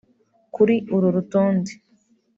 [0.55, 1.71] Kuri uru rutonde